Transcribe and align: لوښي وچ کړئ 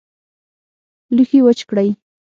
لوښي 1.15 1.39
وچ 1.45 1.59
کړئ 1.69 1.89